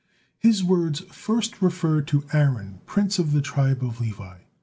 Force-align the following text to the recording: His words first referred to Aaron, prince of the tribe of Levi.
His 0.39 0.63
words 0.63 1.01
first 1.11 1.61
referred 1.61 2.07
to 2.07 2.25
Aaron, 2.33 2.81
prince 2.87 3.19
of 3.19 3.33
the 3.33 3.41
tribe 3.43 3.83
of 3.83 4.01
Levi. 4.01 4.37